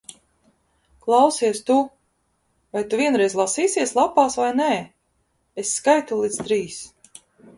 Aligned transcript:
Klausies 1.07 1.59
tu! 1.67 1.75
Vai 2.77 2.83
tu 2.93 2.99
vienreiz 3.01 3.35
lasīsies 3.41 3.93
lapās, 3.99 4.37
vai 4.43 4.49
nē? 4.61 4.71
Es 5.65 5.75
skaitu 5.81 6.19
līdz 6.23 6.41
trīs. 6.49 6.83